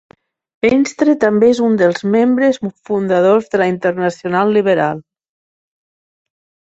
[0.65, 2.59] Venstre també és un dels membres
[2.91, 5.05] fundadors de la Internacional Liberal.